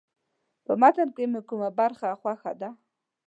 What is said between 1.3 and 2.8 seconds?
مو کومه برخه خوښه ده.